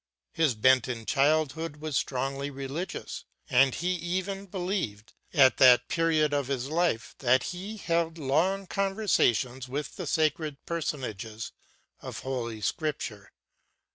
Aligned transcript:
His 0.31 0.55
bent 0.55 0.87
in 0.87 1.05
childhood 1.05 1.75
was 1.75 1.95
strongly 1.95 2.49
religious; 2.49 3.23
and 3.51 3.75
he 3.75 3.89
even 3.97 4.47
believed, 4.47 5.13
at 5.31 5.57
that 5.57 5.89
period 5.89 6.33
of 6.33 6.47
his 6.47 6.69
life, 6.69 7.13
that 7.19 7.43
he 7.53 7.77
held 7.77 8.17
long 8.17 8.65
conversations 8.65 9.69
with 9.69 9.97
the 9.97 10.07
sacred 10.07 10.57
personages 10.65 11.51
of 12.01 12.21
Holy 12.21 12.61
Scripture. 12.61 13.31